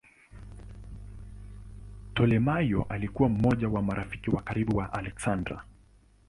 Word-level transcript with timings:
Ptolemaio 2.13 2.85
alikuwa 2.89 3.29
mmoja 3.29 3.69
wa 3.69 3.81
marafiki 3.81 4.29
wa 4.29 4.41
karibu 4.41 4.77
wa 4.77 4.93
Aleksander. 4.93 5.63